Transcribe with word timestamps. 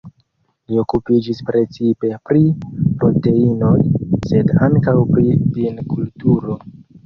Li 0.69 0.77
okupiĝis 0.83 1.41
precipe 1.49 2.09
pri 2.31 2.41
proteinoj, 3.03 3.77
sed 4.33 4.53
ankaŭ 4.71 4.99
pri 5.15 5.39
vinkulturo. 5.63 6.61